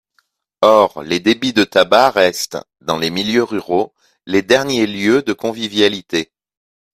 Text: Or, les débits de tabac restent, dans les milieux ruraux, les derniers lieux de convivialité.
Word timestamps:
Or, 0.63 1.03
les 1.03 1.19
débits 1.19 1.53
de 1.53 1.63
tabac 1.63 2.09
restent, 2.15 2.57
dans 2.79 2.97
les 2.97 3.11
milieux 3.11 3.43
ruraux, 3.43 3.93
les 4.25 4.41
derniers 4.41 4.87
lieux 4.87 5.21
de 5.21 5.31
convivialité. 5.31 6.31